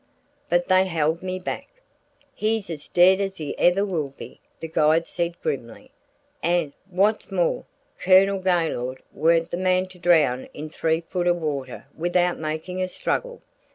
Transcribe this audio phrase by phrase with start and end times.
[0.49, 1.67] But they held me back.
[2.33, 5.91] "He's as dead as he ever will be," the guide said grimly.
[6.41, 7.65] "An' what's more,
[7.99, 12.87] Colonel Gaylord warn't the man to drown in three foot o' water without making a
[12.87, 13.43] struggle.